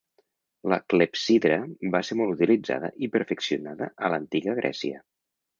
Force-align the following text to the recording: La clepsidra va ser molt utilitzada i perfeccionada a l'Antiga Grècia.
La 0.71 0.79
clepsidra 0.93 1.59
va 1.97 2.01
ser 2.09 2.17
molt 2.21 2.35
utilitzada 2.37 2.91
i 3.09 3.13
perfeccionada 3.17 3.93
a 4.09 4.13
l'Antiga 4.15 4.61
Grècia. 4.63 5.07